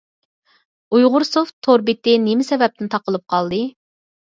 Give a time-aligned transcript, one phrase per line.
[0.95, 3.67] ئۇيغۇرسوفت تور بېتى نېمە سەۋەبتىن تاقىلىپ قالدى؟